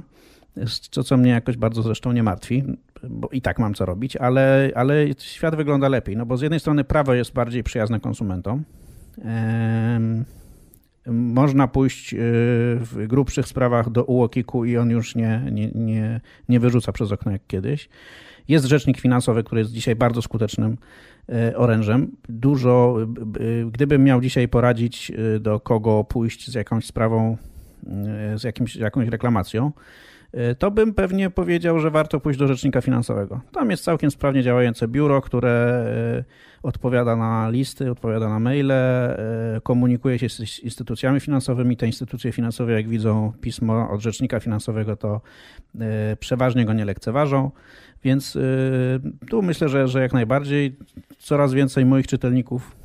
[0.90, 2.64] co, co mnie jakoś bardzo zresztą nie martwi,
[3.08, 6.60] bo i tak mam co robić, ale, ale świat wygląda lepiej, no bo z jednej
[6.60, 8.64] strony prawo jest bardziej przyjazne konsumentom,
[11.06, 12.16] można pójść y,
[12.80, 17.32] w grubszych sprawach do UOKiK-u i on już nie, nie, nie, nie wyrzuca przez okno
[17.32, 17.88] jak kiedyś.
[18.48, 20.76] Jest rzecznik finansowy, który jest dzisiaj bardzo skutecznym
[21.56, 22.16] orężem.
[22.28, 22.96] Dużo,
[23.40, 27.36] y, gdybym miał dzisiaj poradzić, do kogo pójść z jakąś sprawą,
[28.36, 29.72] z jakimś, jakąś reklamacją,
[30.58, 33.40] to bym pewnie powiedział, że warto pójść do rzecznika finansowego.
[33.52, 35.84] Tam jest całkiem sprawnie działające biuro, które
[36.62, 39.16] odpowiada na listy, odpowiada na maile, e,
[39.62, 41.76] komunikuje się z instytucjami finansowymi.
[41.76, 45.20] Te instytucje finansowe, jak widzą pismo od rzecznika finansowego, to
[46.20, 47.50] przeważnie go nie lekceważą.
[48.04, 48.38] Więc
[49.30, 50.76] tu myślę, że, że jak najbardziej
[51.18, 52.81] coraz więcej moich czytelników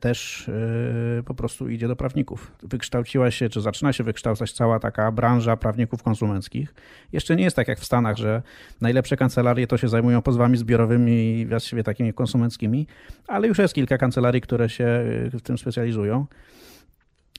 [0.00, 2.52] też e, po prostu idzie do prawników.
[2.62, 6.74] Wykształciła się, czy zaczyna się wykształcać cała taka branża prawników konsumenckich.
[7.12, 8.42] Jeszcze nie jest tak jak w Stanach, że
[8.80, 12.86] najlepsze kancelarie to się zajmują pozwami zbiorowymi i właściwie takimi konsumenckimi,
[13.26, 16.26] ale już jest kilka kancelarii, które się w tym specjalizują.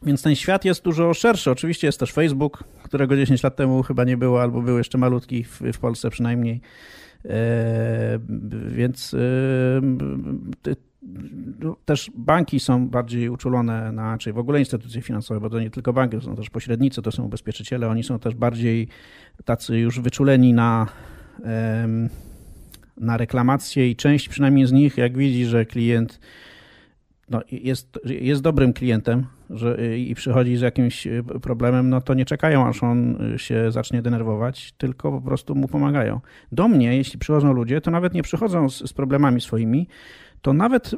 [0.04, 1.52] Więc ten świat jest dużo szerszy.
[1.52, 5.44] Oczywiście jest też Facebook, którego 10 lat temu chyba nie było, albo był jeszcze malutki
[5.44, 6.62] w, w Polsce przynajmniej.
[7.26, 8.20] E,
[8.68, 9.16] więc
[11.86, 15.94] też banki są bardziej uczulone na, czy w ogóle instytucje finansowe, bo to nie tylko
[15.94, 18.88] banki, to są też pośrednicy, to są ubezpieczyciele, oni są też bardziej
[19.46, 20.88] tacy już wyczuleni na,
[22.98, 26.20] na reklamacje i część przynajmniej z nich, jak widzi, że klient
[27.30, 31.08] no, jest, jest dobrym klientem że, i przychodzi z jakimś
[31.42, 36.20] problemem, no to nie czekają, aż on się zacznie denerwować, tylko po prostu mu pomagają.
[36.52, 39.88] Do mnie, jeśli przychodzą ludzie, to nawet nie przychodzą z, z problemami swoimi,
[40.42, 40.94] to nawet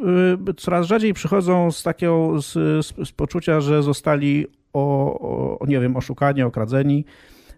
[0.49, 2.53] y, coraz rzadziej przychodzą z takiego, z,
[2.85, 7.05] z, poczucia, że zostali o, o, nie wiem, oszukani, okradzeni,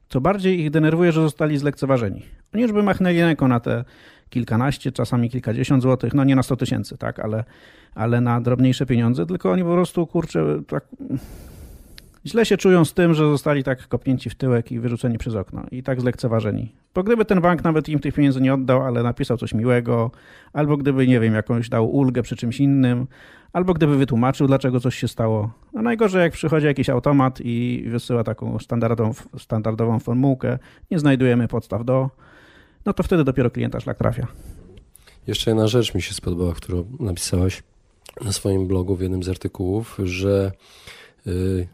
[0.08, 2.22] to bardziej ich denerwuje, że zostali zlekceważeni.
[2.54, 3.84] Oni już by machnęli ręką na te
[4.30, 7.44] kilkanaście, czasami kilkadziesiąt złotych, no nie na sto tysięcy, tak, ale,
[7.96, 10.86] ale na drobniejsze pieniądze, tylko oni po prostu, kurczę, tak
[12.26, 15.64] źle się czują z tym, że zostali tak kopnięci w tyłek i wyrzuceni przez okno
[15.72, 16.72] i tak zlekceważeni.
[16.96, 20.12] Bo gdyby ten bank nawet im tych pieniędzy nie oddał, ale napisał coś miłego,
[20.54, 23.08] albo gdyby, nie wiem, jakąś dał ulgę przy czymś innym,
[23.54, 25.52] albo gdyby wytłumaczył, dlaczego coś się stało.
[25.74, 30.60] No najgorzej, jak przychodzi jakiś automat i wysyła taką standardową, standardową formułkę,
[30.92, 32.10] nie znajdujemy podstaw do,
[32.86, 34.28] no to wtedy dopiero klienta szlak trafia.
[35.28, 37.64] Jeszcze jedna rzecz mi się spodobała, którą napisałeś
[38.26, 40.52] na swoim blogu w jednym z artykułów, że
[41.28, 41.68] y,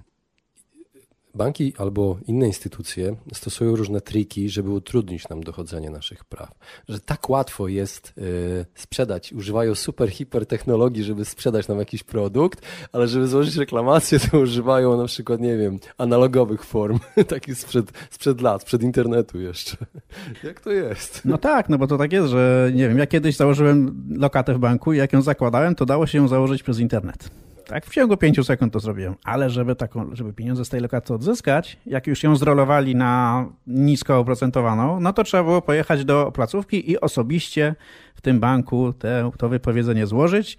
[1.33, 6.51] Banki albo inne instytucje stosują różne triki, żeby utrudnić nam dochodzenie naszych praw.
[6.89, 12.61] Że tak łatwo jest y, sprzedać, używają super, hiper technologii, żeby sprzedać nam jakiś produkt,
[12.91, 18.41] ale żeby złożyć reklamację, to używają na przykład, nie wiem, analogowych form, takich sprzed, sprzed
[18.41, 19.77] lat, sprzed internetu jeszcze.
[20.43, 21.21] Jak to jest?
[21.25, 24.59] No tak, no bo to tak jest, że nie wiem, ja kiedyś założyłem lokatę w
[24.59, 27.29] banku i jak ją zakładałem, to dało się ją założyć przez internet.
[27.69, 29.15] Tak, w ciągu pięciu sekund to zrobiłem.
[29.23, 34.19] Ale żeby, taką, żeby pieniądze z tej lokaty odzyskać, jak już ją zrolowali na nisko
[34.19, 37.75] oprocentowaną, no to trzeba było pojechać do placówki i osobiście
[38.19, 40.57] w tym banku te, to wypowiedzenie złożyć.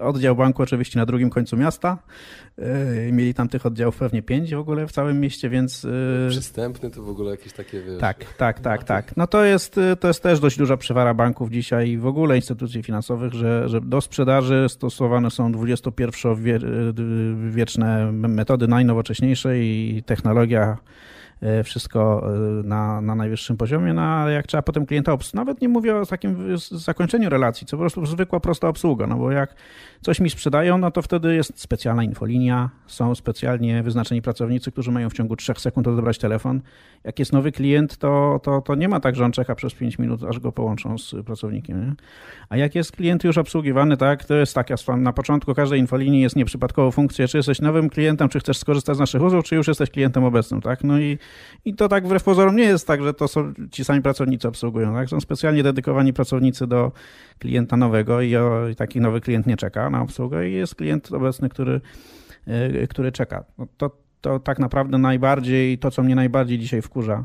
[0.00, 1.98] Oddział banku oczywiście na drugim końcu miasta.
[2.58, 5.84] Yy, mieli tam tych oddziałów pewnie pięć w ogóle w całym mieście, więc...
[5.84, 8.00] Yy, Przystępny to w ogóle jakieś takie, wiesz...
[8.00, 9.16] Tak, tak, tak, tak.
[9.16, 12.36] No to jest, yy, to jest też dość duża przewara banków dzisiaj i w ogóle
[12.36, 16.52] instytucji finansowych, że, że do sprzedaży stosowane są XXI-wieczne
[18.12, 20.78] metody najnowocześniejsze i technologia
[21.64, 22.28] wszystko
[22.64, 26.06] na, na najwyższym poziomie, no ale jak trzeba potem klienta obsługiwać, nawet nie mówię o
[26.06, 29.54] takim zakończeniu relacji, co po prostu zwykła, prosta obsługa, no bo jak
[30.00, 35.10] coś mi sprzedają, no to wtedy jest specjalna infolinia, są specjalnie wyznaczeni pracownicy, którzy mają
[35.10, 36.60] w ciągu 3 sekund odebrać telefon.
[37.04, 39.98] Jak jest nowy klient, to, to, to nie ma tak, że on czeka przez 5
[39.98, 41.86] minut, aż go połączą z pracownikiem.
[41.86, 41.94] Nie?
[42.48, 46.36] A jak jest klient już obsługiwany, tak, to jest tak, na początku każdej infolinii jest
[46.36, 49.90] nieprzypadkowo funkcja, czy jesteś nowym klientem, czy chcesz skorzystać z naszych usług, czy już jesteś
[49.90, 50.84] klientem obecnym, tak?
[50.84, 51.18] No i,
[51.64, 54.94] i to tak wbrew pozorom nie jest tak, że to są ci sami pracownicy obsługują,
[54.94, 55.08] tak?
[55.08, 56.92] Są specjalnie dedykowani pracownicy do
[57.38, 61.12] klienta nowego i, o, i taki nowy klient nie czeka na obsługę i jest klient
[61.12, 61.80] obecny, który,
[62.46, 63.44] yy, który czeka.
[63.58, 63.90] No to,
[64.20, 67.24] to tak naprawdę najbardziej, to co mnie najbardziej dzisiaj wkurza,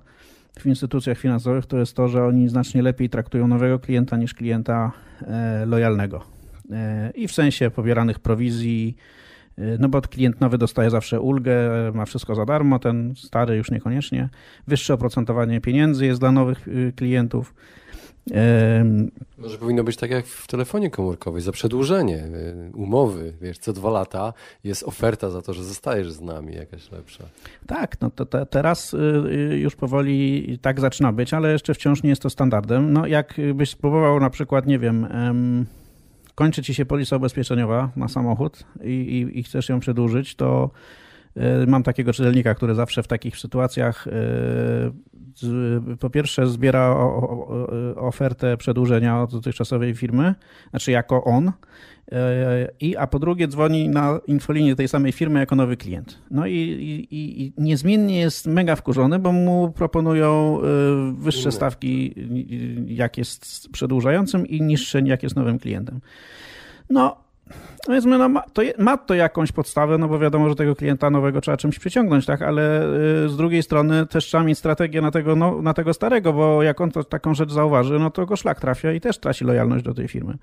[0.59, 4.91] w instytucjach finansowych, to jest to, że oni znacznie lepiej traktują nowego klienta niż klienta
[5.21, 6.23] e, lojalnego.
[6.71, 8.97] E, I w sensie pobieranych prowizji,
[9.79, 11.57] no bo klient nowy dostaje zawsze ulgę,
[11.93, 14.29] ma wszystko za darmo, ten stary już niekoniecznie.
[14.67, 17.53] Wyższe oprocentowanie pieniędzy jest dla nowych klientów.
[19.37, 23.89] Może powinno być tak jak w telefonie komórkowej, za przedłużenie y, umowy, wiesz, co dwa
[23.89, 27.23] lata jest oferta za to, że zostajesz z nami jakaś lepsza.
[27.67, 28.97] Tak, no to te, teraz y,
[29.51, 32.93] y, już powoli tak zaczyna być, ale jeszcze wciąż nie jest to standardem.
[32.93, 35.07] No jakbyś spróbował na przykład, nie wiem,
[36.37, 40.71] kończy ci się polisa ubezpieczeniowa na samochód i, i, i chcesz ją przedłużyć, to
[41.67, 44.07] mam takiego czytelnika, który zawsze w takich sytuacjach
[45.99, 46.95] po pierwsze zbiera
[47.95, 50.35] ofertę przedłużenia od dotychczasowej firmy,
[50.69, 51.51] znaczy jako on,
[52.11, 56.21] e, i, a po drugie dzwoni na infolinię tej samej firmy jako nowy klient.
[56.31, 56.53] No i,
[57.11, 60.63] i, i niezmiennie jest mega wkurzony, bo mu proponują e,
[61.19, 62.15] wyższe stawki
[62.87, 65.99] jak jest przedłużającym i niższe jak jest nowym klientem.
[66.89, 67.26] No
[67.87, 71.57] No ma, to, ma to jakąś podstawę, no bo wiadomo, że tego klienta nowego trzeba
[71.57, 72.83] czymś przyciągnąć, tak, ale
[73.25, 76.63] y, z drugiej strony też trzeba mieć strategię na tego, no, na tego starego, bo
[76.63, 79.85] jak on to, taką rzecz zauważy, no to go szlak trafia i też traci lojalność
[79.85, 80.37] do tej firmy.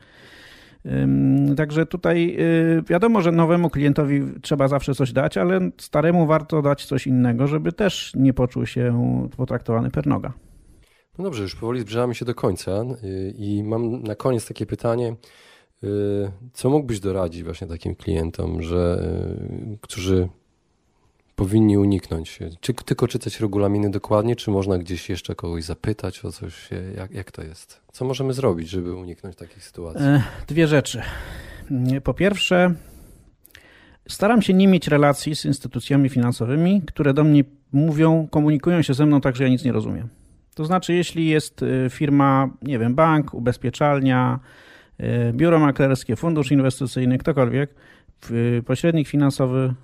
[1.57, 2.37] Także tutaj
[2.79, 7.47] y, wiadomo, że nowemu klientowi trzeba zawsze coś dać, ale staremu warto dać coś innego,
[7.47, 10.33] żeby też nie poczuł się potraktowany per noga.
[11.19, 15.17] No dobrze, już powoli zbliżamy się do końca y, i mam na koniec takie pytanie.
[15.85, 19.05] Y, co mógłbyś doradzić właśnie takim klientom, że,
[19.75, 20.29] y, którzy
[21.37, 22.39] powinni uniknąć?
[22.61, 26.71] Czy tylko czytać regulaminy dokładnie, czy można gdzieś jeszcze kogoś zapytać o coś?
[26.97, 27.81] Jak, jak to jest?
[27.93, 30.07] Co możemy zrobić, żeby uniknąć takich sytuacji?
[30.07, 31.03] E, dwie rzeczy.
[32.05, 32.75] Po pierwsze,
[34.09, 39.07] staram się nie mieć relacji z instytucjami finansowymi, które do mnie mówią, komunikują się ze
[39.07, 40.09] mną tak, że ja nic nie rozumiem.
[40.55, 44.41] To znaczy, jeśli jest y, firma, nie wiem, bank, ubezpieczalnia,
[45.33, 47.75] biuro maklerskie, fundusz inwestycyjny, ktokolwiek,
[48.67, 49.75] pośrednik finansowy,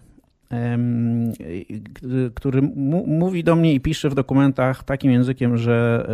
[2.34, 2.62] który
[3.06, 6.08] mówi do mnie i pisze w dokumentach takim językiem, że,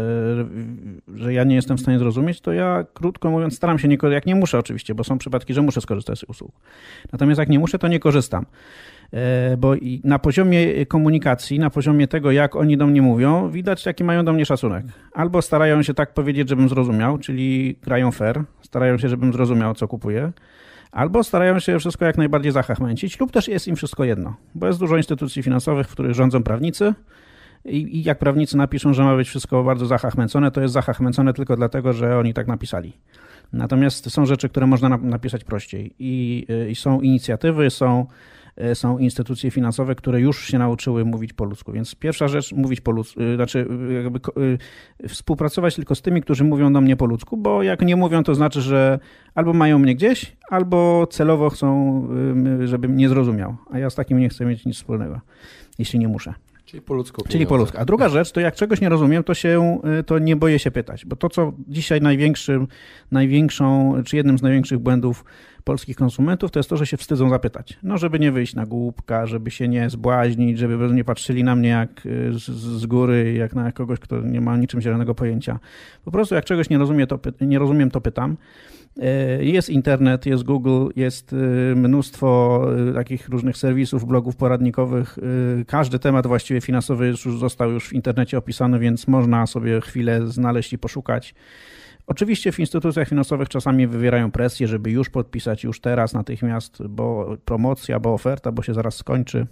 [1.15, 3.99] e, że ja nie jestem w stanie zrozumieć, to ja krótko mówiąc staram się, nie,
[4.11, 6.53] jak nie muszę oczywiście, bo są przypadki, że muszę skorzystać z usług.
[7.13, 8.47] Natomiast jak nie muszę, to nie korzystam.
[9.13, 14.05] E, bo na poziomie komunikacji, na poziomie tego, jak oni do mnie mówią, widać, jaki
[14.05, 14.87] mają do mnie szacunek.
[15.13, 19.89] Albo starają się tak powiedzieć, żebym zrozumiał, czyli grają fair, starają się, żebym zrozumiał, co
[19.89, 20.33] kupuję,
[20.93, 24.79] albo starają się wszystko jak najbardziej zachachmęcić, lub też jest im wszystko jedno, bo jest
[24.79, 26.95] dużo instytucji finansowych, w których rządzą prawnicy,
[27.65, 31.93] i, jak prawnicy napiszą, że ma być wszystko bardzo zachachmęcone, to jest zachachmęcone tylko dlatego,
[31.93, 32.93] że oni tak napisali.
[33.53, 38.07] Natomiast są rzeczy, które można napisać prościej i, i są inicjatywy, są
[38.75, 41.73] są instytucje finansowe, które już się nauczyły mówić po ludzku.
[41.73, 44.21] Więc pierwsza rzecz, mówić po ludzku, e, znaczy e, jakby
[45.09, 48.35] współpracować tylko z tymi, którzy mówią do mnie po ludzku, bo jak nie mówią, to
[48.35, 48.99] znaczy, że
[49.35, 52.09] albo mają mnie gdzieś, albo celowo chcą,
[52.65, 53.57] żebym nie zrozumiał.
[53.71, 55.21] A ja z takim nie chcę mieć nic wspólnego,
[55.79, 56.35] jeśli nie muszę.
[56.67, 57.25] Czyli po ludzku.
[57.29, 57.79] Czyli po ludzku.
[57.81, 61.07] A druga rzecz, to jak czegoś nie rozumiem, to się, to nie boję się pytać,
[61.07, 62.69] bo to, co dzisiaj największym,
[63.11, 65.25] największą, czy jednym z największych błędów
[65.65, 67.79] polskich konsumentów, to jest to, że się wstydzą zapytać.
[67.83, 71.69] No, żeby nie wyjść na głupka, żeby się nie zbłaźnić, żeby nie patrzyli na mnie
[71.69, 75.59] jak y, z, z góry, jak na kogoś, kto nie ma niczym zielonego pojęcia.
[76.05, 78.37] Po prostu jak czegoś nie, rozumiem, to, nie rozumiem, to pytam.
[79.41, 81.37] Y, jest internet, jest Google, jest y,
[81.77, 82.61] mnóstwo
[82.95, 85.19] takich różnych serwisów, blogów poradnikowych.
[85.67, 90.73] Każdy temat właściwie finansowy już został już w internecie opisany, więc można sobie chwilę znaleźć
[90.73, 91.35] i poszukać.
[92.07, 98.01] Oczywiście w instytucjach finansowych czasami wywierają presję, żeby już podpisać już teraz, natychmiast, bo promocja,
[98.01, 99.47] bo oferta, bo się zaraz skończy.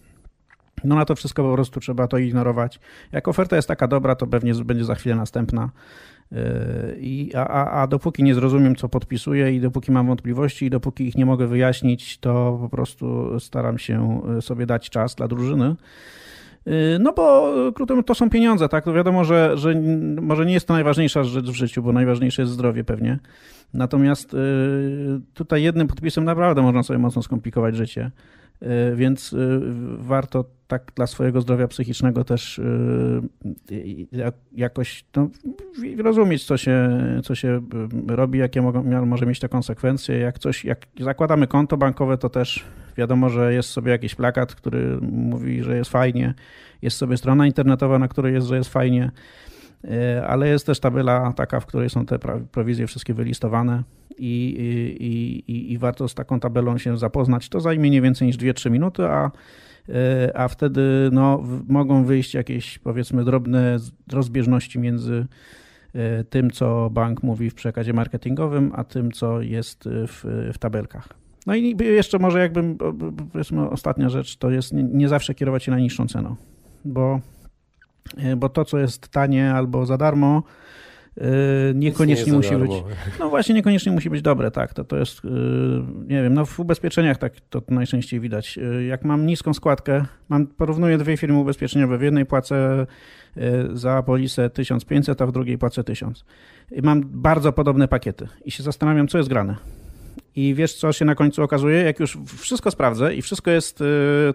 [0.85, 2.81] No na to wszystko po prostu trzeba to ignorować.
[3.13, 5.71] Jak oferta jest taka dobra, to pewnie będzie za chwilę następna.
[6.33, 6.39] Yy,
[7.01, 11.05] I, a, a, a dopóki nie zrozumiem, co podpisuję i dopóki mam wątpliwości i dopóki
[11.09, 15.77] ich nie mogę wyjaśnić, to po prostu staram się sobie dać czas dla drużyny.
[17.01, 18.85] No bo krótko to są pieniądze, tak?
[18.85, 19.75] To wiadomo, że, że
[20.21, 23.19] może nie jest to najważniejsza rzecz w życiu, bo najważniejsze jest zdrowie pewnie.
[23.75, 24.37] Natomiast
[25.35, 28.11] tutaj jednym podpisem naprawdę można sobie mocno skomplikować życie.
[28.63, 29.37] E, więc e,
[29.99, 35.29] warto tak dla swojego zdrowia psychicznego też e, jakoś no,
[35.99, 37.61] rozumieć, co się, co się
[38.09, 40.19] robi, jakie mogą, może mieć te konsekwencje.
[40.19, 42.65] Jak coś, jak zakładamy konto bankowe, to też
[42.97, 46.35] wiadomo, że jest sobie jakiś plakat, który mówi, że jest fajnie,
[46.83, 49.11] jest sobie strona internetowa, na której jest, że jest fajnie,
[50.27, 52.19] ale jest też tabela taka, w której są te
[52.53, 53.83] prowizje wszystkie wylistowane
[54.19, 57.49] i, i, i, warto z taką tabelą się zapoznać.
[57.49, 59.31] To zajmie nie więcej niż 2-3 minuty, a,
[59.89, 63.77] e, a wtedy no, mogą wyjść jakieś powiedzmy drobne
[64.13, 65.27] rozbieżności między
[65.95, 71.09] e, tym, co bank mówi w przekazie marketingowym, a tym, co jest w, w tabelkach.
[71.47, 72.79] No i jeszcze może jakbym,
[73.33, 76.37] powiedzmy ostatnia rzecz, to jest nie zawsze kierować się na niższą ceną,
[76.85, 77.21] bo,
[78.17, 80.43] e, bo to, co jest tanie albo za darmo,
[81.75, 82.71] niekoniecznie nie musi być.
[83.19, 84.75] No właśnie, niekoniecznie musi być dobre, tak.
[84.75, 85.29] To, to jest, y,
[86.07, 88.59] nie wiem, no w ubezpieczeniach tak to najczęściej widać.
[88.59, 91.99] Y, jak mam niską składkę, mam, porównuję dwie firmy ubezpieczeniowe.
[91.99, 92.87] W jednej płacę
[93.73, 96.25] za polisę 1500, a w drugiej płacę 1000.
[96.73, 99.57] I mam bardzo podobne pakiety i się zastanawiam, co jest grane.
[100.37, 101.83] I wiesz, co się na końcu okazuje?
[101.83, 103.83] Jak już wszystko sprawdzę i wszystko jest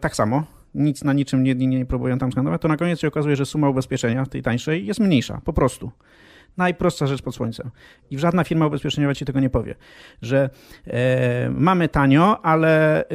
[0.02, 0.44] tak samo,
[0.76, 3.70] nic na niczym nie, nie próbuję tam skanować, to na koniec się okazuje, że suma
[3.70, 5.92] ubezpieczenia tej tańszej jest mniejsza, po prostu.
[6.58, 7.72] Najprostsza rzecz pod słońcem.
[8.12, 9.76] I żadna firma ubezpieczeniowa ci tego nie powie,
[10.22, 10.50] że
[10.88, 13.08] e, mamy tanio, ale e,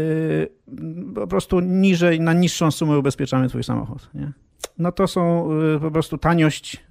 [1.14, 4.10] po prostu niżej, na niższą sumę ubezpieczamy twój samochód.
[4.14, 4.32] Nie?
[4.78, 6.84] No to są e, po prostu taniość.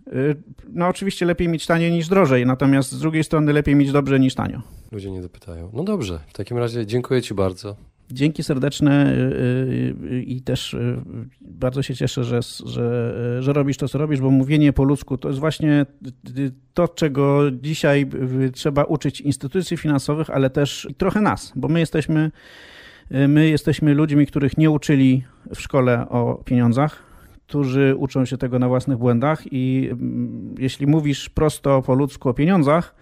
[0.70, 4.36] No oczywiście lepiej mieć taniej niż drożej, natomiast z drugiej strony lepiej mieć dobrze niż
[4.36, 4.62] tanio.
[4.92, 5.70] Ludzie nie dopytają.
[5.74, 7.76] No dobrze, w takim razie dziękuję Ci bardzo.
[8.12, 10.98] Dzięki serdeczne y, y, i też y,
[11.42, 15.28] bardzo się cieszę, że, że, że robisz to, co robisz, bo mówienie po ludzku to
[15.28, 15.86] jest właśnie
[16.74, 18.10] to, czego dzisiaj
[18.54, 22.32] trzeba uczyć instytucji finansowych, ale też trochę nas, bo my jesteśmy,
[23.10, 25.24] my jesteśmy ludźmi, których nie uczyli
[25.56, 27.04] w szkole o pieniądzach,
[27.48, 32.34] którzy uczą się tego na własnych błędach i mm, jeśli mówisz prosto po ludzku o
[32.34, 32.96] pieniądzach,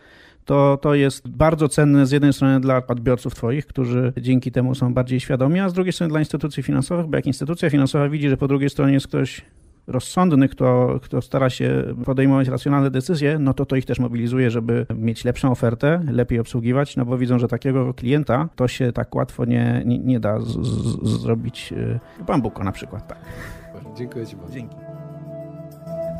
[0.51, 4.93] to, to jest bardzo cenne z jednej strony dla odbiorców Twoich, którzy dzięki temu są
[4.93, 8.37] bardziej świadomi, a z drugiej strony dla instytucji finansowych, bo jak instytucja finansowa widzi, że
[8.37, 9.45] po drugiej stronie jest ktoś
[9.87, 14.85] rozsądny, kto, kto stara się podejmować racjonalne decyzje, no to to ich też mobilizuje, żeby
[14.95, 19.45] mieć lepszą ofertę, lepiej obsługiwać, no bo widzą, że takiego klienta to się tak łatwo
[19.45, 21.73] nie, nie, nie da z, z, zrobić
[22.19, 23.07] w bambuko na przykład.
[23.07, 23.19] Tak.
[23.97, 24.53] Dziękuję Ci bardzo.
[24.53, 24.75] Dzięki.